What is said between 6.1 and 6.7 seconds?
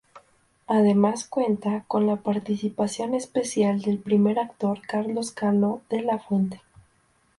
Fuente.